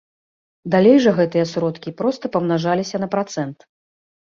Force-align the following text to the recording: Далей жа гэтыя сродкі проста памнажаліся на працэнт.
Далей 0.75 0.97
жа 1.03 1.11
гэтыя 1.19 1.45
сродкі 1.51 1.95
проста 2.01 2.33
памнажаліся 2.39 3.05
на 3.07 3.13
працэнт. 3.15 3.71